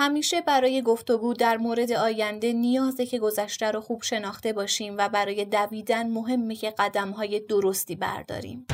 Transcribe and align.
همیشه 0.00 0.40
برای 0.40 0.82
گفتگو 0.82 1.34
در 1.34 1.56
مورد 1.56 1.92
آینده 1.92 2.52
نیازه 2.52 3.06
که 3.06 3.18
گذشته 3.18 3.70
رو 3.70 3.80
خوب 3.80 4.02
شناخته 4.02 4.52
باشیم 4.52 4.94
و 4.98 5.08
برای 5.08 5.44
دویدن 5.44 6.10
مهمه 6.10 6.54
که 6.54 6.70
قدمهای 6.70 7.40
درستی 7.40 7.96
برداریم. 7.96 8.66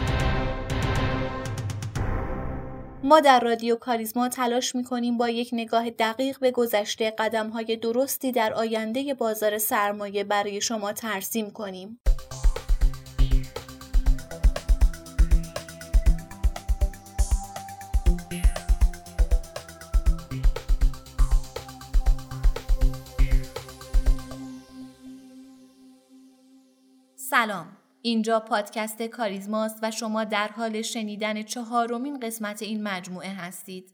ما 3.04 3.20
در 3.20 3.40
رادیو 3.40 3.76
کاریزما 3.76 4.28
تلاش 4.28 4.74
می‌کنیم 4.74 5.18
با 5.18 5.28
یک 5.28 5.50
نگاه 5.52 5.90
دقیق 5.90 6.38
به 6.38 6.50
گذشته 6.50 7.10
قدمهای 7.10 7.76
درستی 7.76 8.32
در 8.32 8.52
آینده 8.52 9.14
بازار 9.14 9.58
سرمایه 9.58 10.24
برای 10.24 10.60
شما 10.60 10.92
ترسیم 10.92 11.50
کنیم. 11.50 12.00
سلام 27.34 27.66
اینجا 28.02 28.40
پادکست 28.40 29.02
کاریزماست 29.02 29.78
و 29.82 29.90
شما 29.90 30.24
در 30.24 30.48
حال 30.48 30.82
شنیدن 30.82 31.42
چهارمین 31.42 32.20
قسمت 32.20 32.62
این 32.62 32.82
مجموعه 32.82 33.28
هستید 33.28 33.92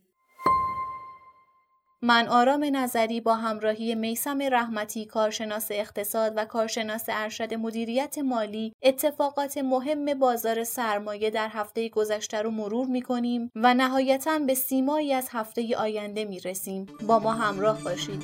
من 2.02 2.28
آرام 2.28 2.64
نظری 2.72 3.20
با 3.20 3.34
همراهی 3.34 3.94
میسم 3.94 4.38
رحمتی 4.42 5.06
کارشناس 5.06 5.68
اقتصاد 5.70 6.32
و 6.36 6.44
کارشناس 6.44 7.04
ارشد 7.08 7.54
مدیریت 7.54 8.18
مالی 8.18 8.74
اتفاقات 8.82 9.58
مهم 9.58 10.18
بازار 10.18 10.64
سرمایه 10.64 11.30
در 11.30 11.48
هفته 11.48 11.88
گذشته 11.88 12.42
رو 12.42 12.50
مرور 12.50 12.86
می 12.86 13.02
کنیم 13.02 13.50
و 13.54 13.74
نهایتا 13.74 14.38
به 14.38 14.54
سیمایی 14.54 15.14
از 15.14 15.28
هفته 15.30 15.76
آینده 15.76 16.24
می 16.24 16.40
رسیم. 16.40 16.86
با 17.06 17.18
ما 17.18 17.32
همراه 17.32 17.82
باشید. 17.84 18.22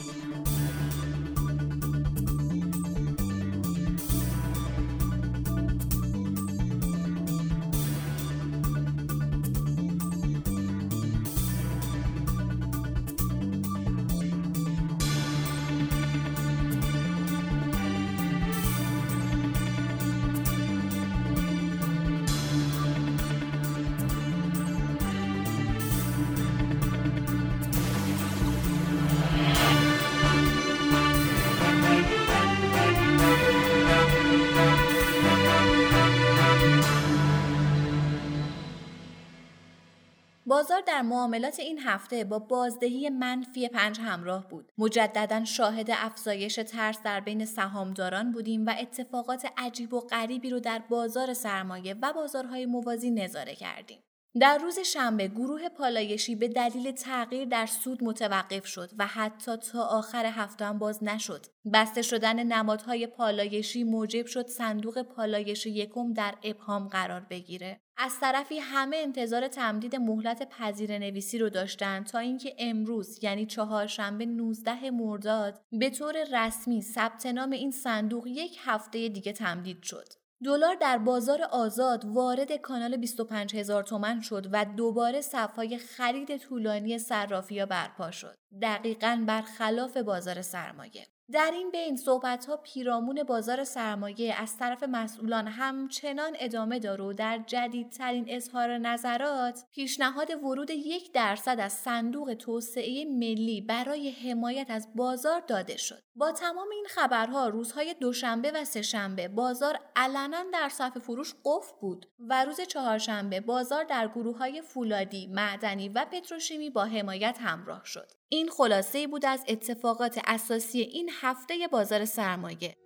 در 40.96 41.02
معاملات 41.02 41.60
این 41.60 41.78
هفته 41.78 42.24
با 42.24 42.38
بازدهی 42.38 43.10
منفی 43.10 43.68
پنج 43.68 44.00
همراه 44.00 44.48
بود. 44.48 44.72
مجددا 44.78 45.44
شاهد 45.44 45.90
افزایش 45.90 46.54
ترس 46.54 47.02
در 47.02 47.20
بین 47.20 47.44
سهامداران 47.44 48.32
بودیم 48.32 48.66
و 48.66 48.74
اتفاقات 48.80 49.46
عجیب 49.56 49.94
و 49.94 50.00
غریبی 50.00 50.50
رو 50.50 50.60
در 50.60 50.82
بازار 50.88 51.34
سرمایه 51.34 51.94
و 52.02 52.12
بازارهای 52.12 52.66
موازی 52.66 53.10
نظاره 53.10 53.54
کردیم. 53.54 53.98
در 54.40 54.58
روز 54.58 54.78
شنبه 54.78 55.28
گروه 55.28 55.68
پالایشی 55.68 56.34
به 56.34 56.48
دلیل 56.48 56.92
تغییر 56.92 57.44
در 57.44 57.66
سود 57.66 58.04
متوقف 58.04 58.66
شد 58.66 58.90
و 58.98 59.06
حتی 59.06 59.56
تا 59.56 59.82
آخر 59.82 60.26
هفته 60.26 60.64
هم 60.64 60.78
باز 60.78 61.04
نشد. 61.04 61.46
بسته 61.72 62.02
شدن 62.02 62.42
نمادهای 62.42 63.06
پالایشی 63.06 63.84
موجب 63.84 64.26
شد 64.26 64.46
صندوق 64.46 65.02
پالایش 65.02 65.66
یکم 65.66 66.12
در 66.12 66.34
ابهام 66.42 66.88
قرار 66.88 67.20
بگیره. 67.30 67.80
از 67.96 68.20
طرفی 68.20 68.58
همه 68.58 68.96
انتظار 68.96 69.48
تمدید 69.48 69.96
مهلت 69.96 70.48
پذیر 70.48 70.98
نویسی 70.98 71.38
رو 71.38 71.50
داشتن 71.50 72.04
تا 72.04 72.18
اینکه 72.18 72.54
امروز 72.58 73.24
یعنی 73.24 73.46
چهارشنبه 73.46 74.26
19 74.26 74.90
مرداد 74.90 75.60
به 75.72 75.90
طور 75.90 76.14
رسمی 76.32 76.82
ثبت 76.82 77.26
نام 77.26 77.50
این 77.50 77.70
صندوق 77.70 78.26
یک 78.26 78.58
هفته 78.64 79.08
دیگه 79.08 79.32
تمدید 79.32 79.82
شد. 79.82 80.25
دلار 80.44 80.74
در 80.74 80.98
بازار 80.98 81.42
آزاد 81.42 82.04
وارد 82.04 82.52
کانال 82.52 82.96
25 82.96 83.56
هزار 83.56 83.82
تومن 83.82 84.20
شد 84.20 84.46
و 84.52 84.64
دوباره 84.64 85.20
صفهای 85.20 85.78
خرید 85.78 86.36
طولانی 86.36 86.98
صرافی 86.98 87.66
برپا 87.66 88.10
شد. 88.10 88.36
دقیقا 88.62 89.24
برخلاف 89.26 89.96
بازار 89.96 90.42
سرمایه. 90.42 91.06
در 91.32 91.50
این 91.54 91.70
بین 91.70 91.96
صحبت 91.96 92.46
ها 92.46 92.56
پیرامون 92.56 93.22
بازار 93.22 93.64
سرمایه 93.64 94.34
از 94.42 94.56
طرف 94.56 94.82
مسئولان 94.82 95.48
همچنان 95.48 96.36
ادامه 96.38 96.78
داره 96.78 97.04
و 97.04 97.12
در 97.12 97.38
جدیدترین 97.46 98.24
اظهار 98.28 98.78
نظرات 98.78 99.64
پیشنهاد 99.72 100.30
ورود 100.44 100.70
یک 100.70 101.12
درصد 101.12 101.56
از 101.60 101.72
صندوق 101.72 102.34
توسعه 102.34 103.04
ملی 103.04 103.60
برای 103.60 104.10
حمایت 104.10 104.66
از 104.70 104.88
بازار 104.94 105.40
داده 105.40 105.76
شد. 105.76 106.02
با 106.16 106.32
تمام 106.32 106.68
این 106.72 106.86
خبرها 106.88 107.48
روزهای 107.48 107.94
دوشنبه 107.94 108.50
و 108.50 108.64
سهشنبه 108.64 109.28
بازار 109.28 109.78
علنا 109.96 110.44
در 110.52 110.68
صف 110.68 110.98
فروش 110.98 111.34
قفل 111.44 111.72
بود 111.80 112.06
و 112.18 112.44
روز 112.44 112.60
چهارشنبه 112.60 113.40
بازار 113.40 113.84
در 113.84 114.08
گروه 114.08 114.38
های 114.38 114.62
فولادی، 114.62 115.26
معدنی 115.26 115.88
و 115.88 116.04
پتروشیمی 116.04 116.70
با 116.70 116.84
حمایت 116.84 117.38
همراه 117.40 117.84
شد. 117.84 118.12
این 118.28 118.48
خلاصه 118.48 119.06
بود 119.06 119.26
از 119.26 119.44
اتفاقات 119.48 120.20
اساسی 120.24 120.80
این 120.80 121.10
هفته 121.20 121.54
بازار 121.72 122.04
سرمایه. 122.04 122.76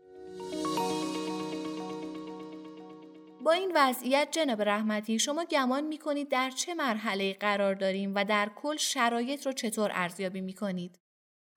با 3.45 3.53
این 3.53 3.73
وضعیت 3.75 4.29
جناب 4.31 4.63
رحمتی 4.63 5.19
شما 5.19 5.45
گمان 5.45 5.85
می 5.85 5.99
کنید 5.99 6.31
در 6.31 6.51
چه 6.51 6.75
مرحله 6.75 7.35
قرار 7.35 7.75
داریم 7.75 8.15
و 8.15 8.25
در 8.25 8.51
کل 8.57 8.77
شرایط 8.77 9.47
رو 9.47 9.53
چطور 9.53 9.91
ارزیابی 9.95 10.41
می 10.41 10.55
کنید؟ 10.55 10.99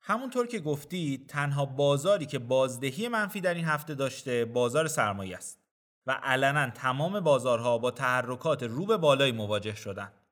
همونطور 0.01 0.47
که 0.47 0.59
گفتید 0.59 1.29
تنها 1.29 1.65
بازاری 1.65 2.25
که 2.25 2.39
بازدهی 2.39 3.07
منفی 3.07 3.41
در 3.41 3.53
این 3.53 3.65
هفته 3.65 3.95
داشته 3.95 4.45
بازار 4.45 4.87
سرمایه 4.87 5.37
است 5.37 5.59
و 6.05 6.11
علنا 6.23 6.69
تمام 6.69 7.19
بازارها 7.19 7.77
با 7.77 7.91
تحرکات 7.91 8.63
رو 8.63 8.85
به 8.85 8.97
بالای 8.97 9.31
مواجه 9.31 9.75
شدند. 9.75 10.22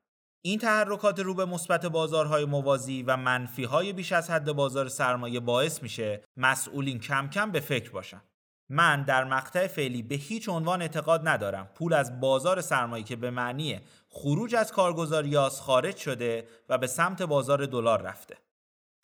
این 0.44 0.58
تحرکات 0.58 1.20
رو 1.20 1.34
به 1.34 1.44
مثبت 1.44 1.86
بازارهای 1.86 2.44
موازی 2.44 3.02
و 3.02 3.16
منفی 3.16 3.64
های 3.64 3.92
بیش 3.92 4.12
از 4.12 4.30
حد 4.30 4.52
بازار 4.52 4.88
سرمایه 4.88 5.40
باعث 5.40 5.82
میشه 5.82 6.24
مسئولین 6.36 7.00
کم 7.00 7.28
کم 7.28 7.50
به 7.50 7.60
فکر 7.60 7.90
باشن. 7.90 8.22
من 8.68 9.02
در 9.02 9.24
مقطع 9.24 9.66
فعلی 9.66 10.02
به 10.02 10.14
هیچ 10.14 10.48
عنوان 10.48 10.82
اعتقاد 10.82 11.28
ندارم 11.28 11.70
پول 11.74 11.92
از 11.92 12.20
بازار 12.20 12.60
سرمایه 12.60 13.04
که 13.04 13.16
به 13.16 13.30
معنی 13.30 13.80
خروج 14.08 14.54
از 14.54 14.72
کارگزاریاس 14.72 15.60
خارج 15.60 15.96
شده 15.96 16.48
و 16.68 16.78
به 16.78 16.86
سمت 16.86 17.22
بازار 17.22 17.66
دلار 17.66 18.02
رفته. 18.02 18.36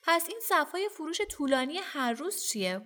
پس 0.02 0.26
این 0.28 0.40
صفای 0.42 0.88
فروش 0.96 1.20
طولانی 1.30 1.78
هر 1.82 2.12
روز 2.12 2.42
چیه؟ 2.42 2.80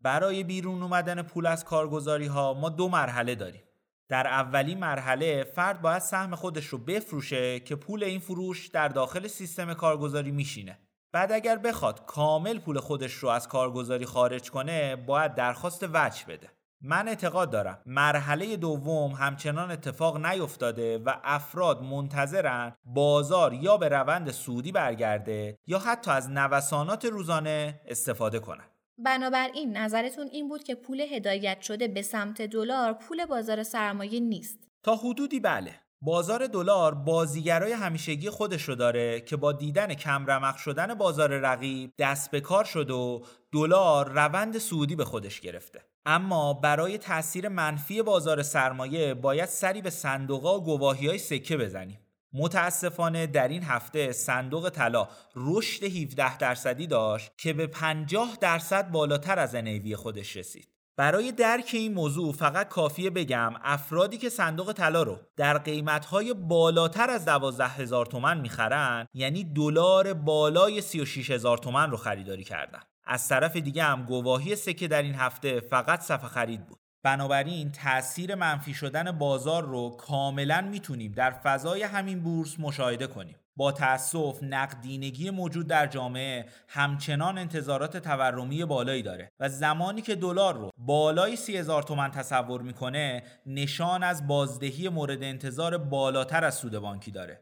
برای 0.00 0.44
بیرون 0.44 0.82
اومدن 0.82 1.22
پول 1.22 1.46
از 1.46 1.64
کارگزاری 1.64 2.26
ها 2.26 2.54
ما 2.54 2.68
دو 2.68 2.88
مرحله 2.88 3.34
داریم. 3.34 3.62
در 4.10 4.26
اولین 4.26 4.78
مرحله 4.78 5.44
فرد 5.44 5.82
باید 5.82 6.02
سهم 6.02 6.34
خودش 6.34 6.66
رو 6.66 6.78
بفروشه 6.78 7.60
که 7.60 7.76
پول 7.76 8.04
این 8.04 8.20
فروش 8.20 8.68
در 8.68 8.88
داخل 8.88 9.26
سیستم 9.26 9.74
کارگزاری 9.74 10.30
میشینه. 10.30 10.78
بعد 11.12 11.32
اگر 11.32 11.56
بخواد 11.56 12.06
کامل 12.06 12.58
پول 12.58 12.78
خودش 12.78 13.12
رو 13.12 13.28
از 13.28 13.48
کارگزاری 13.48 14.06
خارج 14.06 14.50
کنه 14.50 14.96
باید 14.96 15.34
درخواست 15.34 15.84
وجه 15.92 16.26
بده. 16.28 16.50
من 16.82 17.08
اعتقاد 17.08 17.50
دارم 17.50 17.78
مرحله 17.86 18.56
دوم 18.56 19.12
همچنان 19.12 19.70
اتفاق 19.70 20.26
نیفتاده 20.26 20.98
و 20.98 21.14
افراد 21.24 21.82
منتظرن 21.82 22.76
بازار 22.84 23.52
یا 23.52 23.76
به 23.76 23.88
روند 23.88 24.30
سودی 24.30 24.72
برگرده 24.72 25.58
یا 25.66 25.78
حتی 25.78 26.10
از 26.10 26.30
نوسانات 26.30 27.04
روزانه 27.04 27.80
استفاده 27.86 28.38
کنن. 28.38 28.64
بنابراین 29.04 29.76
نظرتون 29.76 30.28
این 30.32 30.48
بود 30.48 30.62
که 30.62 30.74
پول 30.74 31.00
هدایت 31.00 31.60
شده 31.60 31.88
به 31.88 32.02
سمت 32.02 32.42
دلار 32.42 32.92
پول 32.92 33.26
بازار 33.26 33.62
سرمایه 33.62 34.20
نیست. 34.20 34.58
تا 34.82 34.96
حدودی 34.96 35.40
بله. 35.40 35.74
بازار 36.02 36.46
دلار 36.46 36.94
بازیگرای 36.94 37.72
همیشگی 37.72 38.30
خودش 38.30 38.62
رو 38.62 38.74
داره 38.74 39.20
که 39.20 39.36
با 39.36 39.52
دیدن 39.52 39.94
کم 39.94 40.26
رمق 40.26 40.56
شدن 40.56 40.94
بازار 40.94 41.38
رقیب 41.38 41.92
دست 41.98 42.30
به 42.30 42.40
کار 42.40 42.64
شد 42.64 42.90
و 42.90 43.24
دلار 43.52 44.08
روند 44.12 44.58
سودی 44.58 44.96
به 44.96 45.04
خودش 45.04 45.40
گرفته. 45.40 45.80
اما 46.06 46.54
برای 46.54 46.98
تاثیر 46.98 47.48
منفی 47.48 48.02
بازار 48.02 48.42
سرمایه 48.42 49.14
باید 49.14 49.48
سری 49.48 49.82
به 49.82 49.90
صندوقا 49.90 50.58
و 50.58 50.64
گواهی 50.64 51.06
های 51.06 51.18
سکه 51.18 51.56
بزنیم. 51.56 51.98
متاسفانه 52.32 53.26
در 53.26 53.48
این 53.48 53.62
هفته 53.62 54.12
صندوق 54.12 54.68
طلا 54.68 55.08
رشد 55.36 55.84
17 55.84 56.38
درصدی 56.38 56.86
داشت 56.86 57.32
که 57.38 57.52
به 57.52 57.66
50 57.66 58.36
درصد 58.40 58.90
بالاتر 58.90 59.38
از 59.38 59.56
NAV 59.56 59.92
خودش 59.92 60.36
رسید. 60.36 60.68
برای 61.00 61.32
درک 61.32 61.70
این 61.72 61.94
موضوع 61.94 62.32
فقط 62.32 62.68
کافیه 62.68 63.10
بگم 63.10 63.52
افرادی 63.62 64.18
که 64.18 64.28
صندوق 64.28 64.72
طلا 64.72 65.02
رو 65.02 65.18
در 65.36 65.58
قیمتهای 65.58 66.34
بالاتر 66.34 67.10
از 67.10 67.24
12 67.24 67.66
هزار 67.66 68.06
تومن 68.06 68.40
می‌خرن 68.40 69.06
یعنی 69.14 69.44
دلار 69.44 70.14
بالای 70.14 70.80
36 70.80 71.30
هزار 71.30 71.58
تومن 71.58 71.90
رو 71.90 71.96
خریداری 71.96 72.44
کردن 72.44 72.80
از 73.04 73.28
طرف 73.28 73.56
دیگه 73.56 73.82
هم 73.82 74.04
گواهی 74.04 74.56
سکه 74.56 74.88
در 74.88 75.02
این 75.02 75.14
هفته 75.14 75.60
فقط 75.60 76.00
صفحه 76.00 76.28
خرید 76.28 76.66
بود 76.66 76.79
بنابراین 77.02 77.72
تاثیر 77.72 78.34
منفی 78.34 78.74
شدن 78.74 79.12
بازار 79.12 79.62
رو 79.64 79.90
کاملا 79.90 80.60
می‌تونیم 80.60 81.12
در 81.12 81.30
فضای 81.30 81.82
همین 81.82 82.20
بورس 82.20 82.60
مشاهده 82.60 83.06
کنیم. 83.06 83.36
با 83.56 83.72
تأسف 83.72 84.42
نقدینگی 84.42 85.30
موجود 85.30 85.66
در 85.66 85.86
جامعه 85.86 86.46
همچنان 86.68 87.38
انتظارات 87.38 87.96
تورمی 87.96 88.64
بالایی 88.64 89.02
داره 89.02 89.30
و 89.40 89.48
زمانی 89.48 90.02
که 90.02 90.14
دلار 90.14 90.54
رو 90.54 90.70
بالای 90.78 91.36
سی 91.36 91.56
هزار 91.56 91.82
تومن 91.82 92.10
تصور 92.10 92.62
می‌کنه 92.62 93.22
نشان 93.46 94.02
از 94.02 94.26
بازدهی 94.26 94.88
مورد 94.88 95.22
انتظار 95.22 95.78
بالاتر 95.78 96.44
از 96.44 96.54
سود 96.54 96.78
بانکی 96.78 97.10
داره. 97.10 97.40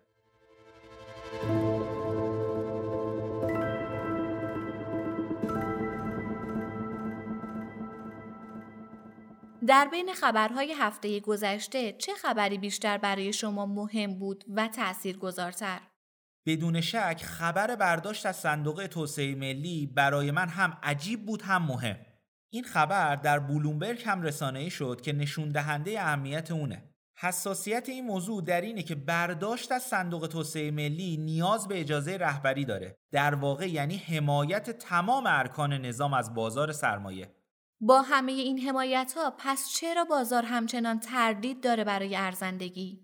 در 9.69 9.89
بین 9.91 10.13
خبرهای 10.13 10.73
هفته 10.73 11.21
گذشته 11.21 11.93
چه 11.93 12.13
خبری 12.15 12.59
بیشتر 12.59 12.99
برای 12.99 13.33
شما 13.33 13.67
مهم 13.67 14.19
بود 14.19 14.45
و 14.55 14.69
تأثیر 14.69 15.19
گذارتر؟ 15.19 15.81
بدون 16.47 16.81
شک 16.81 17.23
خبر 17.25 17.77
برداشت 17.77 18.27
از 18.27 18.37
صندوق 18.37 18.87
توسعه 18.87 19.35
ملی 19.35 19.87
برای 19.87 20.31
من 20.31 20.49
هم 20.49 20.79
عجیب 20.83 21.27
بود 21.27 21.43
هم 21.43 21.63
مهم. 21.63 21.97
این 22.51 22.65
خبر 22.65 23.17
در 23.17 23.39
بلومبرگ 23.39 24.03
هم 24.07 24.23
رسانه‌ای 24.23 24.71
شد 24.71 25.01
که 25.01 25.13
نشون 25.13 25.49
دهنده 25.49 26.01
اهمیت 26.01 26.51
اونه. 26.51 26.85
حساسیت 27.17 27.89
این 27.89 28.07
موضوع 28.07 28.43
در 28.43 28.61
اینه 28.61 28.83
که 28.83 28.95
برداشت 28.95 29.73
از 29.73 29.83
صندوق 29.83 30.27
توسعه 30.27 30.71
ملی 30.71 31.17
نیاز 31.17 31.69
به 31.69 31.81
اجازه 31.81 32.17
رهبری 32.17 32.65
داره. 32.65 32.97
در 33.13 33.35
واقع 33.35 33.69
یعنی 33.69 33.97
حمایت 33.97 34.71
تمام 34.71 35.25
ارکان 35.27 35.73
نظام 35.73 36.15
از 36.15 36.35
بازار 36.35 36.73
سرمایه. 36.73 37.38
با 37.81 38.03
همه 38.03 38.33
این 38.33 38.59
حمایت 38.59 39.13
ها 39.17 39.35
پس 39.39 39.71
چرا 39.73 40.05
بازار 40.05 40.43
همچنان 40.43 41.01
تردید 41.01 41.63
داره 41.63 41.85
برای 41.85 42.17
ارزندگی؟ 42.17 43.01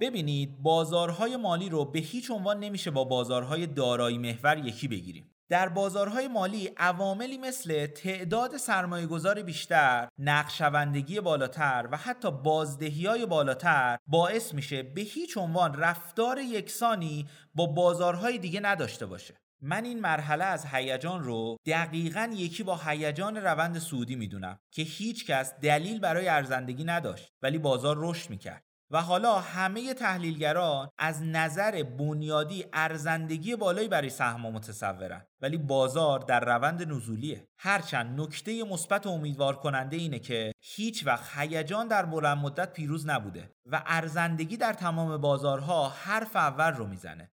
ببینید 0.00 0.62
بازارهای 0.62 1.36
مالی 1.36 1.68
رو 1.68 1.84
به 1.84 1.98
هیچ 1.98 2.30
عنوان 2.30 2.60
نمیشه 2.60 2.90
با 2.90 3.04
بازارهای 3.04 3.66
دارایی 3.66 4.18
محور 4.18 4.58
یکی 4.58 4.88
بگیریم. 4.88 5.30
در 5.48 5.68
بازارهای 5.68 6.28
مالی 6.28 6.70
عواملی 6.76 7.38
مثل 7.38 7.86
تعداد 7.86 8.56
سرمایه 8.56 9.06
گذار 9.06 9.42
بیشتر، 9.42 10.08
نقشوندگی 10.18 11.20
بالاتر 11.20 11.88
و 11.92 11.96
حتی 11.96 12.30
بازدهی 12.30 13.06
های 13.06 13.26
بالاتر 13.26 13.98
باعث 14.06 14.54
میشه 14.54 14.82
به 14.82 15.00
هیچ 15.00 15.36
عنوان 15.36 15.74
رفتار 15.74 16.38
یکسانی 16.38 17.26
با 17.54 17.66
بازارهای 17.66 18.38
دیگه 18.38 18.60
نداشته 18.60 19.06
باشه. 19.06 19.34
من 19.62 19.84
این 19.84 20.00
مرحله 20.00 20.44
از 20.44 20.66
هیجان 20.66 21.24
رو 21.24 21.56
دقیقا 21.66 22.30
یکی 22.34 22.62
با 22.62 22.80
هیجان 22.86 23.36
روند 23.36 23.78
سعودی 23.78 24.16
می‌دونم 24.16 24.58
که 24.72 24.82
هیچ 24.82 25.26
کس 25.26 25.54
دلیل 25.60 26.00
برای 26.00 26.28
ارزندگی 26.28 26.84
نداشت 26.84 27.32
ولی 27.42 27.58
بازار 27.58 27.96
رشد 27.98 28.30
می‌کرد. 28.30 28.62
و 28.90 29.02
حالا 29.02 29.38
همه 29.38 29.94
تحلیلگران 29.94 30.88
از 30.98 31.22
نظر 31.22 31.82
بنیادی 31.82 32.64
ارزندگی 32.72 33.56
بالایی 33.56 33.88
برای 33.88 34.10
سهم 34.10 34.40
متصورن 34.40 35.26
ولی 35.40 35.56
بازار 35.56 36.18
در 36.18 36.40
روند 36.40 36.92
نزولیه. 36.92 37.48
هرچند 37.58 38.20
نکته 38.20 38.64
مثبت 38.64 39.06
و 39.06 39.08
امیدوار 39.08 39.56
کننده 39.56 39.96
اینه 39.96 40.18
که 40.18 40.52
هیچ 40.60 41.06
وقت 41.06 41.38
هیجان 41.38 41.88
در 41.88 42.06
بلند 42.06 42.38
مدت 42.38 42.72
پیروز 42.72 43.06
نبوده 43.06 43.50
و 43.66 43.82
ارزندگی 43.86 44.56
در 44.56 44.72
تمام 44.72 45.16
بازارها 45.16 45.88
حرف 45.88 46.36
اول 46.36 46.72
رو 46.72 46.86
می‌زنه. 46.86 47.30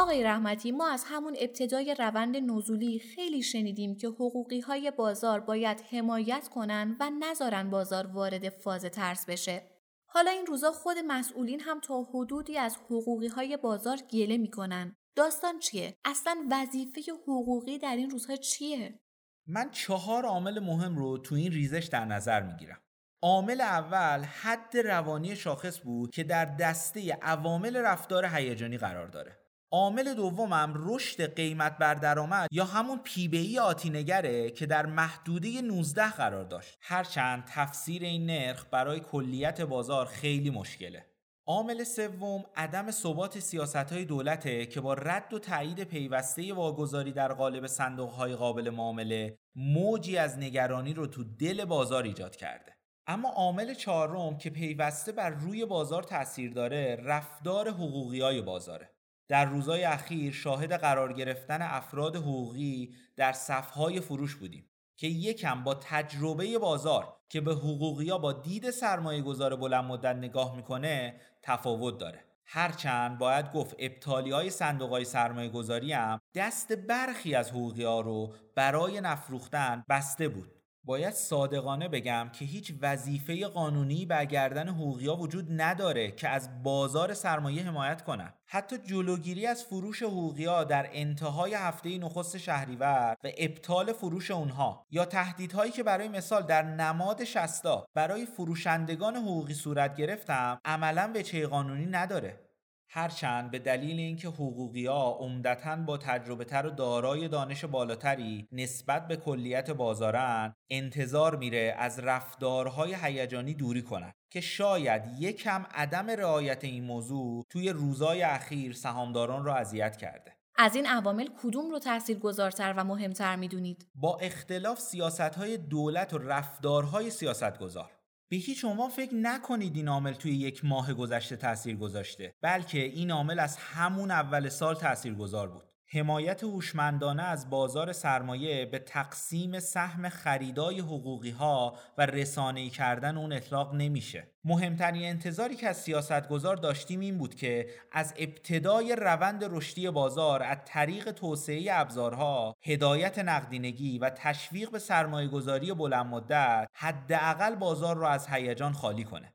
آقای 0.00 0.22
رحمتی 0.24 0.72
ما 0.72 0.88
از 0.88 1.04
همون 1.06 1.36
ابتدای 1.40 1.94
روند 1.98 2.36
نزولی 2.36 2.98
خیلی 2.98 3.42
شنیدیم 3.42 3.96
که 3.96 4.08
حقوقی 4.08 4.60
های 4.60 4.90
بازار 4.90 5.40
باید 5.40 5.80
حمایت 5.80 6.48
کنن 6.48 6.96
و 7.00 7.10
نذارن 7.20 7.70
بازار 7.70 8.06
وارد 8.06 8.48
فاز 8.48 8.84
ترس 8.84 9.26
بشه. 9.26 9.62
حالا 10.06 10.30
این 10.30 10.46
روزا 10.46 10.72
خود 10.72 10.96
مسئولین 11.06 11.60
هم 11.60 11.80
تا 11.80 12.02
حدودی 12.02 12.58
از 12.58 12.76
حقوقی 12.76 13.28
های 13.28 13.56
بازار 13.56 13.96
گله 13.96 14.38
می‌کنن. 14.38 14.96
داستان 15.16 15.58
چیه؟ 15.58 15.96
اصلا 16.04 16.36
وظیفه 16.50 17.00
حقوقی 17.22 17.78
در 17.78 17.96
این 17.96 18.10
روزها 18.10 18.36
چیه؟ 18.36 19.00
من 19.46 19.70
چهار 19.70 20.24
عامل 20.24 20.58
مهم 20.58 20.96
رو 20.96 21.18
تو 21.18 21.34
این 21.34 21.52
ریزش 21.52 21.88
در 21.92 22.04
نظر 22.04 22.42
می‌گیرم. 22.42 22.80
عامل 23.22 23.60
اول 23.60 24.22
حد 24.22 24.76
روانی 24.76 25.36
شاخص 25.36 25.80
بود 25.80 26.10
که 26.10 26.24
در 26.24 26.44
دسته 26.44 27.18
عوامل 27.22 27.76
رفتار 27.76 28.24
هیجانی 28.24 28.78
قرار 28.78 29.06
داره. 29.06 29.39
عامل 29.72 30.14
دومم 30.14 30.74
رشد 30.76 31.34
قیمت 31.34 31.78
بر 31.78 31.94
درآمد 31.94 32.48
یا 32.52 32.64
همون 32.64 32.98
پی 33.04 33.28
بی 33.28 33.58
آتینگره 33.58 34.50
که 34.50 34.66
در 34.66 34.86
محدوده 34.86 35.62
19 35.62 36.10
قرار 36.10 36.44
داشت. 36.44 36.78
هرچند 36.80 37.44
تفسیر 37.54 38.02
این 38.02 38.26
نرخ 38.26 38.66
برای 38.70 39.00
کلیت 39.00 39.60
بازار 39.60 40.06
خیلی 40.06 40.50
مشکله. 40.50 41.06
عامل 41.46 41.84
سوم 41.84 42.44
عدم 42.56 42.90
ثبات 42.90 43.38
سیاست 43.38 43.76
های 43.76 44.04
دولته 44.04 44.66
که 44.66 44.80
با 44.80 44.94
رد 44.94 45.34
و 45.34 45.38
تایید 45.38 45.84
پیوسته 45.84 46.52
واگذاری 46.52 47.12
در 47.12 47.32
قالب 47.32 47.66
صندوق 47.66 48.10
های 48.10 48.34
قابل 48.34 48.70
معامله 48.70 49.38
موجی 49.54 50.18
از 50.18 50.38
نگرانی 50.38 50.94
رو 50.94 51.06
تو 51.06 51.24
دل 51.24 51.64
بازار 51.64 52.02
ایجاد 52.02 52.36
کرده. 52.36 52.76
اما 53.06 53.28
عامل 53.28 53.74
چهارم 53.74 54.38
که 54.38 54.50
پیوسته 54.50 55.12
بر 55.12 55.30
روی 55.30 55.66
بازار 55.66 56.02
تاثیر 56.02 56.52
داره 56.52 56.96
رفتار 57.04 57.68
حقوقی 57.68 58.20
های 58.20 58.42
بازاره. 58.42 58.90
در 59.30 59.44
روزهای 59.44 59.84
اخیر 59.84 60.32
شاهد 60.32 60.72
قرار 60.72 61.12
گرفتن 61.12 61.62
افراد 61.62 62.16
حقوقی 62.16 62.94
در 63.16 63.32
صفهای 63.32 64.00
فروش 64.00 64.36
بودیم 64.36 64.70
که 64.96 65.06
یکم 65.06 65.64
با 65.64 65.74
تجربه 65.74 66.58
بازار 66.58 67.16
که 67.28 67.40
به 67.40 67.52
حقوقی 67.52 68.18
با 68.18 68.32
دید 68.32 68.70
سرمایه 68.70 69.22
گذار 69.22 69.56
بلند 69.56 69.84
مدت 69.84 70.16
نگاه 70.16 70.56
می‌کنه 70.56 71.20
تفاوت 71.42 71.98
داره. 71.98 72.24
هرچند 72.44 73.18
باید 73.18 73.52
گفت 73.52 73.76
ابتالی 73.78 74.30
های 74.30 74.50
صندوق 74.50 74.90
های 74.90 75.04
سرمایه 75.04 75.48
گذاری 75.48 75.92
هم 75.92 76.20
دست 76.34 76.72
برخی 76.72 77.34
از 77.34 77.50
حقوقی 77.50 77.84
ها 77.84 78.00
رو 78.00 78.34
برای 78.54 79.00
نفروختن 79.00 79.84
بسته 79.88 80.28
بود. 80.28 80.59
باید 80.84 81.14
صادقانه 81.14 81.88
بگم 81.88 82.30
که 82.32 82.44
هیچ 82.44 82.74
وظیفه 82.82 83.46
قانونی 83.46 84.06
بر 84.06 84.24
گردن 84.24 84.68
حقوقیا 84.68 85.16
وجود 85.16 85.46
نداره 85.50 86.10
که 86.10 86.28
از 86.28 86.62
بازار 86.62 87.14
سرمایه 87.14 87.62
حمایت 87.62 88.02
کنند. 88.02 88.34
حتی 88.46 88.78
جلوگیری 88.78 89.46
از 89.46 89.64
فروش 89.64 90.02
حقوقیا 90.02 90.64
در 90.64 90.88
انتهای 90.92 91.54
هفته 91.54 91.98
نخست 91.98 92.38
شهریور 92.38 93.16
و 93.24 93.30
ابطال 93.38 93.92
فروش 93.92 94.30
اونها 94.30 94.86
یا 94.90 95.04
تهدیدهایی 95.04 95.72
که 95.72 95.82
برای 95.82 96.08
مثال 96.08 96.42
در 96.42 96.62
نماد 96.62 97.24
شستا 97.24 97.86
برای 97.94 98.26
فروشندگان 98.26 99.16
حقوقی 99.16 99.54
صورت 99.54 99.96
گرفتم 99.96 100.60
عملا 100.64 101.10
به 101.12 101.22
چه 101.22 101.46
قانونی 101.46 101.86
نداره 101.86 102.49
هرچند 102.92 103.50
به 103.50 103.58
دلیل 103.58 103.98
اینکه 103.98 104.28
حقوقی 104.28 104.86
ها 104.86 105.18
عمدتا 105.20 105.76
با 105.76 105.98
تجربه 105.98 106.44
تر 106.44 106.66
و 106.66 106.70
دارای 106.70 107.28
دانش 107.28 107.64
بالاتری 107.64 108.48
نسبت 108.52 109.08
به 109.08 109.16
کلیت 109.16 109.70
بازارن 109.70 110.54
انتظار 110.70 111.36
میره 111.36 111.74
از 111.78 111.98
رفتارهای 111.98 112.96
هیجانی 113.02 113.54
دوری 113.54 113.82
کنند 113.82 114.14
که 114.30 114.40
شاید 114.40 115.02
یکم 115.18 115.66
عدم 115.74 116.10
رعایت 116.10 116.64
این 116.64 116.84
موضوع 116.84 117.46
توی 117.48 117.70
روزای 117.70 118.22
اخیر 118.22 118.72
سهامداران 118.72 119.44
را 119.44 119.54
اذیت 119.54 119.96
کرده 119.96 120.36
از 120.56 120.76
این 120.76 120.86
عوامل 120.86 121.28
کدوم 121.42 121.70
رو 121.70 121.78
تأثیر 121.78 122.18
گذارتر 122.18 122.74
و 122.76 122.84
مهمتر 122.84 123.36
می‌دونید؟ 123.36 123.86
با 123.94 124.18
اختلاف 124.18 124.80
سیاست 124.80 125.20
های 125.20 125.56
دولت 125.56 126.14
و 126.14 126.18
رفتارهای 126.18 127.10
سیاست 127.10 127.58
گذار 127.58 127.99
به 128.30 128.36
هیچ 128.36 128.64
عنوان 128.64 128.88
فکر 128.90 129.14
نکنید 129.14 129.76
این 129.76 129.88
عامل 129.88 130.12
توی 130.12 130.32
یک 130.32 130.64
ماه 130.64 130.94
گذشته 130.94 131.36
تاثیر 131.36 131.76
گذاشته 131.76 132.34
بلکه 132.40 132.78
این 132.78 133.10
عامل 133.10 133.38
از 133.38 133.56
همون 133.56 134.10
اول 134.10 134.48
سال 134.48 134.74
تاثیر 134.74 135.14
گذار 135.14 135.48
بود. 135.48 135.69
حمایت 135.92 136.42
هوشمندانه 136.42 137.22
از 137.22 137.50
بازار 137.50 137.92
سرمایه 137.92 138.66
به 138.66 138.78
تقسیم 138.78 139.60
سهم 139.60 140.08
خریدای 140.08 140.80
حقوقی 140.80 141.30
ها 141.30 141.76
و 141.98 142.06
رسانه‌ای 142.06 142.70
کردن 142.70 143.16
اون 143.16 143.32
اطلاق 143.32 143.74
نمیشه. 143.74 144.26
مهمترین 144.44 145.04
انتظاری 145.04 145.54
که 145.56 145.68
از 145.68 145.76
سیاستگزار 145.76 146.56
داشتیم 146.56 147.00
این 147.00 147.18
بود 147.18 147.34
که 147.34 147.66
از 147.92 148.14
ابتدای 148.18 148.96
روند 148.96 149.44
رشدی 149.44 149.90
بازار 149.90 150.42
از 150.42 150.58
طریق 150.64 151.10
توسعه 151.10 151.68
ابزارها، 151.70 152.56
هدایت 152.62 153.18
نقدینگی 153.18 153.98
و 153.98 154.10
تشویق 154.10 154.70
به 154.70 154.78
سرمایه 154.78 155.28
گذاری 155.28 155.72
بلند 155.72 156.06
مدت 156.06 156.68
حداقل 156.72 157.54
بازار 157.54 157.96
را 157.96 158.08
از 158.08 158.26
هیجان 158.28 158.72
خالی 158.72 159.04
کنه. 159.04 159.32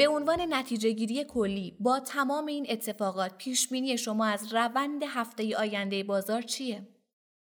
به 0.00 0.08
عنوان 0.08 0.54
نتیجه 0.54 0.92
گیری 0.92 1.24
کلی 1.24 1.76
با 1.80 2.00
تمام 2.00 2.46
این 2.46 2.66
اتفاقات 2.70 3.38
پیشبینی 3.38 3.98
شما 3.98 4.26
از 4.26 4.54
روند 4.54 5.02
هفته 5.08 5.56
آینده 5.56 6.02
بازار 6.02 6.42
چیه؟ 6.42 6.88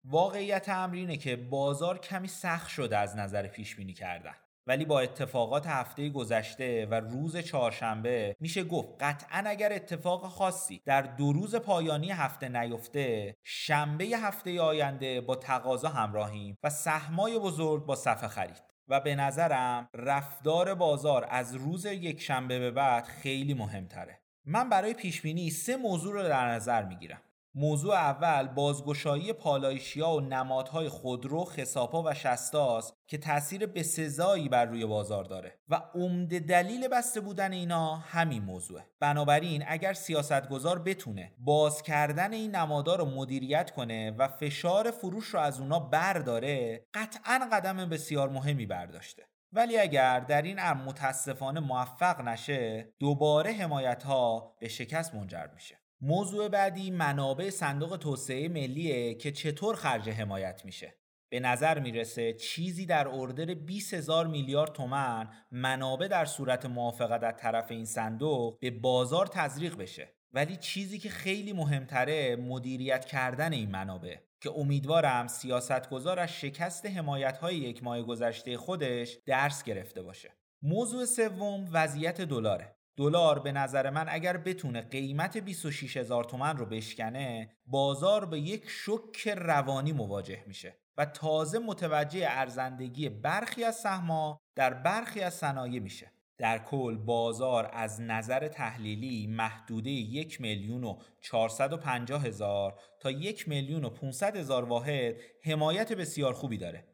واقعیت 0.06 0.70
امر 0.70 0.96
اینه 0.96 1.18
که 1.18 1.36
بازار 1.36 1.98
کمی 1.98 2.28
سخت 2.28 2.70
شده 2.70 2.98
از 2.98 3.16
نظر 3.16 3.48
پیش 3.48 3.76
بینی 3.76 3.94
کردن 3.94 4.34
ولی 4.68 4.86
با 4.86 5.00
اتفاقات 5.00 5.68
هفته 5.68 6.10
گذشته 6.10 6.86
و 6.86 6.94
روز 6.94 7.38
چهارشنبه 7.38 8.36
میشه 8.40 8.64
گفت 8.64 8.90
قطعا 9.00 9.44
اگر 9.46 9.74
اتفاق 9.74 10.28
خاصی 10.28 10.82
در 10.86 11.02
دو 11.02 11.34
روز 11.34 11.56
پایانی 11.56 12.12
هفته 12.12 12.50
نیفته 12.50 13.36
شنبه 13.44 14.06
هفته 14.06 14.62
آینده 14.62 15.22
با 15.22 15.36
تقاضا 15.36 15.90
همراهیم 15.90 16.58
و 16.64 16.70
سهمای 16.70 17.40
بزرگ 17.40 17.86
با 17.86 17.96
صفحه 17.96 18.28
خرید 18.28 18.73
و 18.88 19.00
به 19.00 19.16
نظرم 19.16 19.90
رفتار 19.94 20.76
بازار 20.76 21.28
از 21.30 21.56
روز 21.56 21.86
یک 21.86 22.22
شنبه 22.22 22.60
به 22.60 22.72
بعد 22.72 23.04
خیلی 23.04 23.54
مهمتره. 23.54 24.20
من 24.46 24.70
برای 24.70 24.94
پیشبینی 24.94 25.50
سه 25.50 25.78
موضوع 25.78 26.14
رو 26.14 26.24
در 26.24 26.48
نظر 26.48 26.86
می‌گیرم. 26.86 27.22
موضوع 27.56 27.96
اول 27.96 28.48
بازگشایی 28.48 29.34
پالایشیا 29.34 30.10
و 30.10 30.22
نمادهای 30.22 30.90
خودرو، 30.90 31.46
خساپا 31.46 32.04
و 32.04 32.14
شستاست 32.14 32.94
که 33.08 33.18
تاثیر 33.18 33.66
بسزایی 33.66 34.50
بر 34.50 34.66
روی 34.66 34.86
بازار 34.86 35.24
داره 35.24 35.60
و 35.70 35.82
عمده 35.96 36.40
دلیل 36.40 36.88
بسته 36.88 37.22
بودن 37.22 37.54
اینا 37.54 37.96
همین 37.96 38.44
موضوعه. 38.44 38.86
بنابراین 39.00 39.64
اگر 39.68 39.94
سیاستگزار 39.94 40.80
بتونه 40.80 41.34
باز 41.38 41.82
کردن 41.82 42.34
این 42.34 42.56
نمادها 42.56 42.96
رو 42.96 43.06
مدیریت 43.06 43.72
کنه 43.72 44.12
و 44.12 44.28
فشار 44.28 44.92
فروش 44.92 45.26
رو 45.26 45.40
از 45.40 45.60
اونا 45.60 45.80
برداره 45.80 46.86
قطعا 46.94 47.50
قدم 47.52 47.90
بسیار 47.90 48.30
مهمی 48.30 48.66
برداشته. 48.66 49.24
ولی 49.52 49.78
اگر 49.78 50.20
در 50.20 50.42
این 50.42 50.60
امر 50.60 50.84
متاسفانه 50.84 51.60
موفق 51.60 52.22
نشه 52.22 52.94
دوباره 53.00 53.52
حمایت 53.52 54.04
ها 54.04 54.56
به 54.60 54.68
شکست 54.68 55.16
منجر 55.16 55.48
میشه. 55.54 55.83
موضوع 56.06 56.50
بعدی 56.50 56.92
منابع 56.92 57.50
صندوق 57.50 57.98
توسعه 57.98 58.50
ملیه 58.50 59.14
که 59.14 59.32
چطور 59.32 59.76
خرج 59.76 60.10
حمایت 60.10 60.66
میشه. 60.66 60.96
به 61.30 61.40
نظر 61.40 61.80
می‌رسه 61.80 62.34
چیزی 62.34 62.86
در 62.86 63.08
اردر 63.08 63.54
20 63.54 63.94
هزار 63.94 64.28
میلیارد 64.28 64.74
تومن 64.74 65.30
منابع 65.52 66.08
در 66.08 66.26
صورت 66.26 66.66
موافقت 66.66 67.24
از 67.24 67.34
طرف 67.38 67.72
این 67.72 67.86
صندوق 67.86 68.60
به 68.60 68.72
بازار 68.72 69.28
تزریق 69.28 69.78
بشه. 69.78 70.14
ولی 70.34 70.56
چیزی 70.56 71.00
که 71.00 71.10
خیلی 71.10 71.54
مهمتره 71.54 72.36
مدیریت 72.36 73.06
کردن 73.06 73.54
این 73.54 73.72
منابع 73.72 74.16
که 74.42 74.52
امیدوارم 74.56 75.28
سیاستگزار 75.28 76.20
از 76.20 76.30
شکست 76.30 76.86
حمایت 76.86 77.38
های 77.38 77.56
یک 77.56 77.84
ماه 77.84 78.02
گذشته 78.02 78.58
خودش 78.58 79.18
درس 79.26 79.64
گرفته 79.64 80.02
باشه. 80.02 80.32
موضوع 80.62 81.06
سوم 81.06 81.68
وضعیت 81.72 82.22
دلاره. 82.22 82.76
دلار 82.98 83.40
به 83.40 83.52
نظر 83.52 83.90
من 83.90 84.06
اگر 84.10 84.38
بتونه 84.38 84.82
قیمت 84.82 85.38
26 85.38 85.98
هزار 85.98 86.24
تومن 86.24 86.58
رو 86.58 86.66
بشکنه 86.66 87.50
بازار 87.66 88.26
به 88.26 88.40
یک 88.40 88.70
شک 88.70 89.28
روانی 89.28 89.92
مواجه 89.92 90.44
میشه 90.48 90.76
و 90.98 91.06
تازه 91.06 91.60
متوجه 91.60 92.26
ارزندگی 92.30 93.10
برخی 93.10 93.64
از 93.64 93.76
سهما 93.76 94.42
در 94.56 94.74
برخی 94.74 95.22
از 95.22 95.34
صنایع 95.34 95.80
میشه. 95.80 96.12
در 96.38 96.60
کل 96.60 96.98
بازار 96.98 97.70
از 97.74 98.02
نظر 98.02 98.48
تحلیلی 98.48 99.28
محدوده 99.28 99.90
یک 99.90 100.42
میلیون 100.42 100.84
و 100.84 101.00
450 101.22 102.26
هزار 102.26 102.80
تا 103.00 103.12
یک 103.12 103.50
میلیون 103.50 103.84
و 103.84 103.90
500 103.90 104.36
هزار 104.38 104.66
واحد 104.66 105.16
حمایت 105.44 105.94
بسیار 105.94 106.34
خوبی 106.34 106.58
داره 106.58 106.88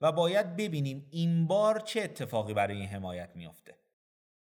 و 0.00 0.12
باید 0.12 0.56
ببینیم 0.56 1.08
این 1.10 1.46
بار 1.46 1.80
چه 1.80 2.02
اتفاقی 2.02 2.54
برای 2.54 2.76
این 2.76 2.88
حمایت 2.88 3.30
میافته. 3.34 3.83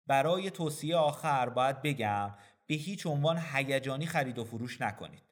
برای 0.06 0.50
توصیه 0.50 0.96
آخر 0.96 1.48
باید 1.48 1.82
بگم 1.82 2.34
به 2.66 2.74
هیچ 2.74 3.06
عنوان 3.06 3.42
هیجانی 3.52 4.06
خرید 4.06 4.38
و 4.38 4.44
فروش 4.44 4.80
نکنید. 4.80 5.22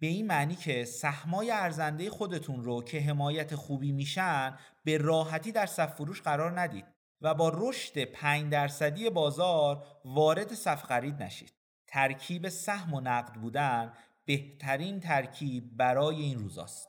به 0.00 0.06
این 0.06 0.26
معنی 0.26 0.54
که 0.54 0.84
سهمای 0.84 1.50
ارزنده 1.50 2.10
خودتون 2.10 2.64
رو 2.64 2.82
که 2.82 3.00
حمایت 3.00 3.54
خوبی 3.54 3.92
میشن 3.92 4.58
به 4.84 4.98
راحتی 4.98 5.52
در 5.52 5.66
صف 5.66 5.94
فروش 5.94 6.22
قرار 6.22 6.60
ندید 6.60 6.84
و 7.20 7.34
با 7.34 7.52
رشد 7.54 8.04
5 8.04 8.52
درصدی 8.52 9.10
بازار 9.10 9.86
وارد 10.04 10.54
صف 10.54 10.82
خرید 10.82 11.22
نشید. 11.22 11.52
ترکیب 11.86 12.48
سهم 12.48 12.94
و 12.94 13.00
نقد 13.00 13.34
بودن 13.34 13.92
بهترین 14.24 15.00
ترکیب 15.00 15.76
برای 15.76 16.16
این 16.16 16.38
روزاست. 16.38 16.88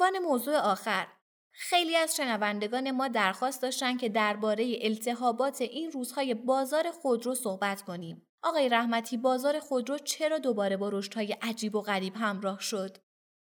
عنوان 0.00 0.22
موضوع 0.22 0.56
آخر 0.56 1.06
خیلی 1.52 1.96
از 1.96 2.16
شنوندگان 2.16 2.90
ما 2.90 3.08
درخواست 3.08 3.62
داشتن 3.62 3.96
که 3.96 4.08
درباره 4.08 4.78
التهابات 4.80 5.60
این 5.60 5.90
روزهای 5.90 6.34
بازار 6.34 6.90
خودرو 6.90 7.34
صحبت 7.34 7.82
کنیم. 7.82 8.26
آقای 8.42 8.68
رحمتی 8.68 9.16
بازار 9.16 9.60
خودرو 9.60 9.98
چرا 9.98 10.38
دوباره 10.38 10.76
با 10.76 10.88
رشدهای 10.88 11.36
عجیب 11.42 11.74
و 11.74 11.80
غریب 11.80 12.12
همراه 12.16 12.60
شد؟ 12.60 12.96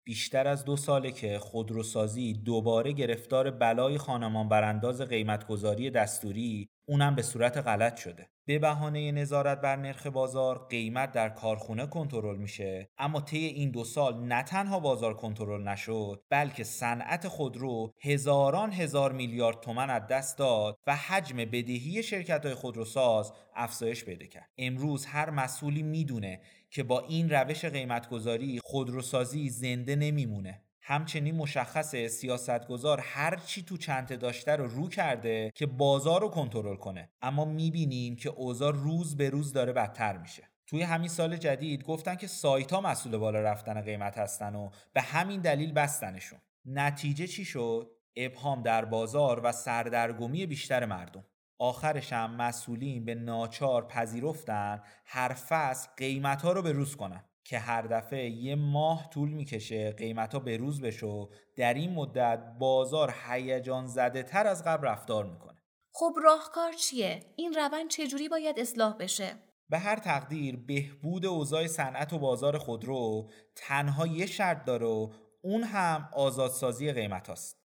بیشتر 0.06 0.48
از 0.48 0.66
دو 0.66 0.78
ساله 0.78 1.12
که 1.12 1.40
خودروسازی 1.40 2.34
دوباره 2.34 2.92
گرفتار 2.92 3.52
بلای 3.52 3.98
خانمان 3.98 4.50
برانداز 4.50 5.02
قیمتگذاری 5.02 5.90
دستوری 5.90 6.70
اونم 6.86 7.16
به 7.16 7.22
صورت 7.22 7.58
غلط 7.58 7.98
شده. 7.98 8.30
به 8.46 8.60
بهانه 8.60 9.12
نظارت 9.12 9.62
بر 9.62 9.76
نرخ 9.76 10.08
بازار 10.08 10.68
قیمت 10.70 11.12
در 11.12 11.30
کارخونه 11.30 11.88
کنترل 11.88 12.38
میشه. 12.38 12.90
اما 12.98 13.22
طی 13.22 13.38
این 13.38 13.72
دو 13.72 13.84
سال 13.84 14.24
نه 14.24 14.44
تنها 14.44 14.80
بازار 14.80 15.14
کنترل 15.14 15.68
نشد 15.68 16.24
بلکه 16.30 16.64
صنعت 16.64 17.28
خودرو 17.28 17.94
هزاران 18.02 18.72
هزار 18.72 19.12
میلیارد 19.12 19.60
تومن 19.60 19.90
از 19.90 20.08
دست 20.08 20.38
داد 20.38 20.78
و 20.88 20.96
حجم 20.96 21.38
بدهی 21.38 22.04
شرکت 22.04 22.46
های 22.46 22.56
خودروساز 22.56 23.34
افزایش 23.56 24.06
پیدا 24.06 24.26
کرد. 24.26 24.50
امروز 24.58 25.06
هر 25.06 25.30
مسئولی 25.30 25.84
می‌دونه 25.84 26.42
که 26.70 26.84
با 26.84 27.00
این 27.00 27.30
روش 27.30 27.66
قیمتگذاری 27.66 28.60
خودروسازی 28.64 29.50
زنده 29.50 29.96
نمیمونه. 29.96 30.62
همچنین 30.86 31.36
مشخصه 31.36 32.08
سیاستگزار 32.08 33.00
هر 33.00 33.36
چی 33.36 33.64
تو 33.64 33.78
چنته 33.78 34.16
داشته 34.16 34.56
رو 34.56 34.68
رو 34.68 34.90
کرده 34.90 35.52
که 35.56 35.66
بازار 35.66 36.22
رو 36.22 36.30
کنترل 36.30 36.76
کنه. 36.76 37.10
اما 37.22 37.46
می‌بینیم 37.46 38.16
که 38.16 38.30
اوضاع 38.30 38.72
روز 38.72 39.18
به 39.18 39.30
روز 39.30 39.54
داره 39.54 39.74
بدتر 39.74 40.18
میشه. 40.18 40.50
توی 40.68 40.82
همین 40.82 41.10
سال 41.10 41.38
جدید 41.38 41.84
گفتن 41.84 42.16
که 42.16 42.28
سایت 42.28 42.72
ها 42.72 42.82
مسئول 42.82 43.18
بالا 43.18 43.42
رفتن 43.42 43.82
قیمت 43.82 44.18
هستن 44.18 44.56
و 44.56 44.70
به 44.94 45.02
همین 45.02 45.42
دلیل 45.42 45.74
بستنشون. 45.74 46.40
نتیجه 46.66 47.28
چی 47.28 47.46
شد؟ 47.46 47.92
ابهام 48.16 48.64
در 48.64 48.86
بازار 48.86 49.42
و 49.44 49.52
سردرگمی 49.52 50.46
بیشتر 50.46 50.86
مردم. 50.86 51.26
آخرش 51.60 52.14
هم 52.14 52.36
مسئولین 52.36 53.06
به 53.06 53.16
ناچار 53.16 53.88
پذیرفتن 53.88 54.82
هر 55.06 55.34
فصل 55.34 55.90
قیمت 55.98 56.42
ها 56.42 56.52
رو 56.52 56.62
به 56.62 56.72
روز 56.72 56.96
کنن. 56.96 57.24
که 57.46 57.60
هر 57.60 57.82
دفعه 57.82 58.30
یه 58.30 58.56
ماه 58.56 59.10
طول 59.10 59.30
می‌کشه 59.30 59.92
قیمت 59.92 60.34
ها 60.34 60.40
به 60.40 60.58
روز 60.58 60.82
بشه 60.82 61.28
در 61.56 61.74
این 61.74 61.94
مدت 61.94 62.40
بازار 62.60 63.14
هیجان 63.28 63.88
زده 63.88 64.24
تر 64.24 64.48
از 64.48 64.64
قبل 64.64 64.88
رفتار 64.88 65.26
می‌کنه 65.26 65.58
خب 65.96 66.14
راهکار 66.24 66.74
چیه؟ 66.74 67.20
این 67.36 67.54
روند 67.54 67.90
چجوری 67.90 68.30
باید 68.30 68.60
اصلاح 68.60 68.98
بشه؟ 68.98 69.34
به 69.70 69.80
هر 69.80 69.96
تقدیر 69.96 70.56
بهبود 70.56 71.26
اوضاع 71.26 71.68
صنعت 71.68 72.14
و 72.14 72.20
بازار 72.20 72.58
خودرو 72.58 73.30
تنها 73.56 74.08
یه 74.08 74.26
شرط 74.26 74.66
داره 74.66 74.86
و 74.86 75.10
اون 75.42 75.64
هم 75.64 76.10
آزادسازی 76.14 76.92
قیمت 76.92 77.28
هاست. 77.28 77.58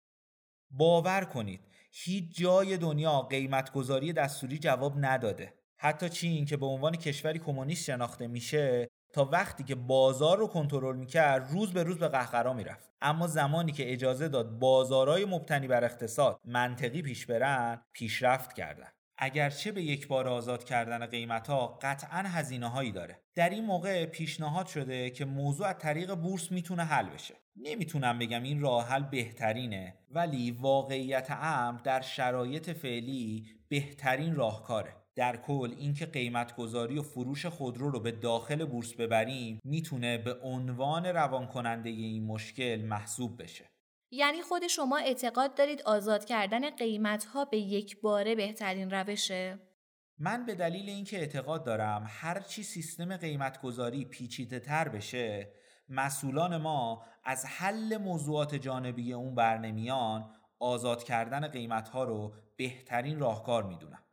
باور 0.70 1.24
کنید 1.24 1.60
هیچ 1.92 2.38
جای 2.38 2.76
دنیا 2.76 3.20
قیمتگذاری 3.20 4.12
دستوری 4.12 4.58
جواب 4.58 4.94
نداده. 4.96 5.54
حتی 5.78 6.08
چین 6.08 6.44
که 6.44 6.56
به 6.56 6.66
عنوان 6.66 6.96
کشوری 6.96 7.38
کمونیست 7.38 7.84
شناخته 7.84 8.26
میشه 8.26 8.88
تا 9.16 9.24
وقتی 9.24 9.64
که 9.64 9.74
بازار 9.74 10.38
رو 10.38 10.46
کنترل 10.46 10.96
می‌کرد 10.96 11.50
روز 11.50 11.72
به 11.72 11.82
روز 11.82 11.98
به 11.98 12.08
قهقرا 12.08 12.52
می‌رفت. 12.52 12.90
اما 13.02 13.26
زمانی 13.26 13.72
که 13.72 13.92
اجازه 13.92 14.28
داد 14.28 14.58
بازارهای 14.58 15.24
مبتنی 15.24 15.68
بر 15.68 15.84
اقتصاد 15.84 16.40
منطقی 16.44 17.02
پیش 17.02 17.26
برن 17.26 17.82
پیشرفت 17.92 18.52
کردن. 18.52 18.88
اگرچه 19.18 19.72
به 19.72 19.82
یک 19.82 20.08
بار 20.08 20.28
آزاد 20.28 20.64
کردن 20.64 21.06
قیمت 21.06 21.48
ها 21.48 21.78
قطعا 21.82 22.18
هزینه 22.18 22.68
هایی 22.68 22.92
داره. 22.92 23.20
در 23.34 23.50
این 23.50 23.64
موقع 23.64 24.06
پیشنهاد 24.06 24.66
شده 24.66 25.10
که 25.10 25.24
موضوع 25.24 25.66
از 25.66 25.78
طریق 25.78 26.14
بورس 26.14 26.52
می‌تونه 26.52 26.84
حل 26.84 27.08
بشه. 27.08 27.34
نمی‌تونم 27.56 28.18
بگم 28.18 28.42
این 28.42 28.60
راه 28.60 28.88
حل 28.88 29.02
بهترینه 29.02 29.94
ولی 30.10 30.50
واقعیت 30.50 31.30
امر 31.30 31.80
در 31.80 32.00
شرایط 32.00 32.70
فعلی 32.70 33.46
بهترین 33.68 34.34
راهکاره. 34.34 35.05
در 35.16 35.36
کل 35.36 35.74
اینکه 35.78 36.06
قیمت 36.06 36.56
گذاری 36.56 36.98
و 36.98 37.02
فروش 37.02 37.46
خودرو 37.46 37.90
رو 37.90 38.00
به 38.00 38.12
داخل 38.12 38.64
بورس 38.64 38.94
ببریم 38.94 39.60
می‌تونه 39.64 40.18
به 40.18 40.34
عنوان 40.42 41.06
روان 41.06 41.46
کننده 41.46 41.90
این 41.90 42.26
مشکل 42.26 42.80
محسوب 42.82 43.42
بشه 43.42 43.64
یعنی 44.10 44.42
خود 44.42 44.66
شما 44.66 44.98
اعتقاد 44.98 45.54
دارید 45.54 45.82
آزاد 45.82 46.24
کردن 46.24 46.70
قیمت 46.70 47.24
ها 47.24 47.44
به 47.44 47.58
یک 47.58 48.00
باره 48.00 48.34
بهترین 48.34 48.90
روشه؟ 48.90 49.58
من 50.18 50.46
به 50.46 50.54
دلیل 50.54 50.88
اینکه 50.88 51.18
اعتقاد 51.18 51.64
دارم 51.64 52.06
هرچی 52.08 52.62
سیستم 52.62 53.16
قیمتگذاری 53.16 54.04
پیچیده 54.04 54.60
تر 54.60 54.88
بشه 54.88 55.52
مسئولان 55.88 56.56
ما 56.56 57.04
از 57.24 57.46
حل 57.46 57.96
موضوعات 57.96 58.54
جانبی 58.54 59.12
اون 59.12 59.34
برنمیان 59.34 60.34
آزاد 60.58 61.04
کردن 61.04 61.48
قیمت 61.48 61.88
ها 61.88 62.04
رو 62.04 62.34
بهترین 62.56 63.18
راهکار 63.18 63.64
می‌دونم 63.64 64.05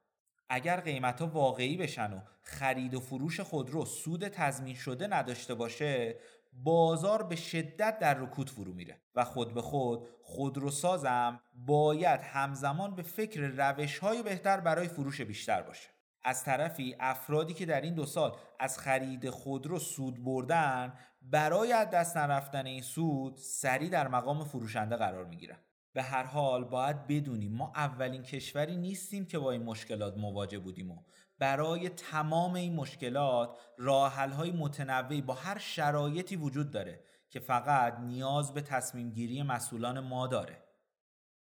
اگر 0.53 0.79
قیمت 0.79 1.21
ها 1.21 1.27
واقعی 1.27 1.77
بشن 1.77 2.13
و 2.13 2.19
خرید 2.41 2.93
و 2.93 2.99
فروش 2.99 3.39
خودرو 3.39 3.85
سود 3.85 4.27
تضمین 4.27 4.75
شده 4.75 5.07
نداشته 5.07 5.53
باشه 5.53 6.15
بازار 6.53 7.23
به 7.23 7.35
شدت 7.35 7.99
در 7.99 8.13
رکود 8.13 8.49
فرو 8.49 8.73
میره. 8.73 9.01
و 9.15 9.25
خود 9.25 9.53
به 9.53 9.61
خود 9.61 10.07
خودروسازم 10.21 11.41
باید 11.55 12.19
همزمان 12.19 12.95
به 12.95 13.01
فکر 13.01 13.41
روش 13.41 13.99
های 13.99 14.23
بهتر 14.23 14.59
برای 14.59 14.87
فروش 14.87 15.21
بیشتر 15.21 15.61
باشه. 15.61 15.89
از 16.23 16.43
طرفی 16.43 16.95
افرادی 16.99 17.53
که 17.53 17.65
در 17.65 17.81
این 17.81 17.93
دو 17.93 18.05
سال 18.05 18.35
از 18.59 18.79
خرید 18.79 19.29
خودرو 19.29 19.79
سود 19.79 20.23
بردن 20.23 20.93
برای 21.21 21.73
از 21.73 21.89
دست 21.89 22.17
نرفتن 22.17 22.65
این 22.65 22.81
سود 22.81 23.37
سریع 23.37 23.89
در 23.89 24.07
مقام 24.07 24.43
فروشنده 24.43 24.95
قرار 24.95 25.25
می‌گیرن. 25.25 25.57
به 25.93 26.03
هر 26.03 26.23
حال 26.23 26.63
باید 26.63 27.07
بدونیم 27.07 27.55
ما 27.55 27.71
اولین 27.75 28.23
کشوری 28.23 28.77
نیستیم 28.77 29.25
که 29.25 29.39
با 29.39 29.51
این 29.51 29.63
مشکلات 29.63 30.17
مواجه 30.17 30.59
بودیم 30.59 30.91
و 30.91 30.97
برای 31.39 31.89
تمام 31.89 32.53
این 32.53 32.75
مشکلات 32.75 33.57
راه 33.77 34.13
های 34.13 34.51
متنوعی 34.51 35.21
با 35.21 35.33
هر 35.33 35.57
شرایطی 35.57 36.35
وجود 36.35 36.71
داره 36.71 37.03
که 37.29 37.39
فقط 37.39 37.99
نیاز 37.99 38.53
به 38.53 38.61
تصمیم 38.61 39.11
گیری 39.11 39.43
مسئولان 39.43 39.99
ما 39.99 40.27
داره 40.27 40.63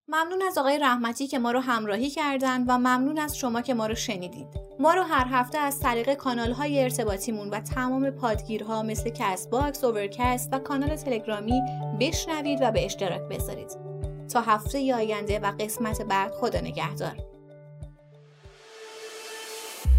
ممنون 0.07 0.41
از 0.47 0.57
آقای 0.57 0.79
رحمتی 0.79 1.27
که 1.27 1.39
ما 1.39 1.51
رو 1.51 1.59
همراهی 1.59 2.09
کردن 2.09 2.63
و 2.63 2.77
ممنون 2.77 3.19
از 3.19 3.37
شما 3.37 3.61
که 3.61 3.73
ما 3.73 3.87
رو 3.87 3.95
شنیدید. 3.95 4.47
ما 4.79 4.93
رو 4.93 5.03
هر 5.03 5.27
هفته 5.29 5.57
از 5.57 5.79
طریق 5.79 6.13
کانال 6.13 6.51
های 6.51 6.83
ارتباطیمون 6.83 7.49
و 7.49 7.59
تمام 7.59 8.09
پادگیرها 8.09 8.83
مثل 8.83 9.09
Castbox، 9.09 9.83
Overcast 9.83 10.53
و 10.53 10.59
کانال 10.59 10.95
تلگرامی 10.95 11.61
بشنوید 11.99 12.59
و 12.61 12.71
به 12.71 12.85
اشتراک 12.85 13.21
بذارید. 13.21 13.84
تا 14.34 14.41
هفته 14.41 14.96
آینده 14.96 15.39
و 15.39 15.51
قسمت 15.60 16.01
بعد 16.01 16.32
خدا 16.32 16.60
نگهدار. 16.60 17.15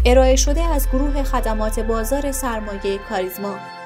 ارائه 0.05 0.35
شده 0.35 0.61
از 0.61 0.87
گروه 0.89 1.23
خدمات 1.23 1.79
بازار 1.79 2.31
سرمایه 2.31 2.97
کاریزما 3.09 3.76